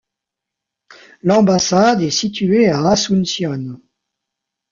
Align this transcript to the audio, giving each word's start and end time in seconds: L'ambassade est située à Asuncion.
L'ambassade 1.21 2.01
est 2.01 2.09
située 2.09 2.67
à 2.67 2.79
Asuncion. 2.89 3.79